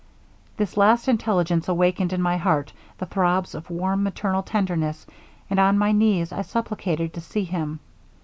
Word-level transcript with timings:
This 0.57 0.77
last 0.77 1.07
intelligence 1.07 1.67
awakened 1.67 2.11
in 2.11 2.23
my 2.23 2.35
heart 2.37 2.73
the 2.97 3.05
throbs 3.05 3.53
of 3.53 3.69
warm 3.69 4.01
maternal 4.01 4.41
tenderness, 4.41 5.05
and 5.47 5.59
on 5.59 5.77
my 5.77 5.91
knees 5.91 6.31
I 6.31 6.41
supplicated 6.41 7.13
to 7.13 7.21
see 7.21 7.45
them. 7.45 7.79